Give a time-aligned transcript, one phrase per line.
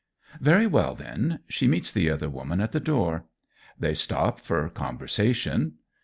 [0.39, 3.25] Very well, then, she meets the other woman at the door.
[3.79, 5.73] They stop for conversation.